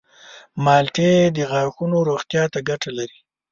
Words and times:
مالټې 0.63 1.11
د 1.35 1.37
غاښونو 1.51 1.97
روغتیا 2.09 2.43
ته 2.53 2.59
ګټه 2.69 2.89
لري. 2.97 3.19